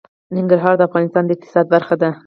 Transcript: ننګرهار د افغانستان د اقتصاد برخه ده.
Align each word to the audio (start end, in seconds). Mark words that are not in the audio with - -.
ننګرهار 0.35 0.75
د 0.77 0.81
افغانستان 0.89 1.23
د 1.25 1.29
اقتصاد 1.33 1.65
برخه 1.73 1.95
ده. 2.01 2.09